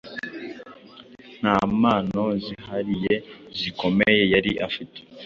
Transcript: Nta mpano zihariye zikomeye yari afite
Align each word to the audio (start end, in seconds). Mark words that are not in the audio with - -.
Nta 1.41 1.57
mpano 1.79 2.23
zihariye 2.43 3.13
zikomeye 3.59 4.21
yari 4.33 4.51
afite 4.67 4.97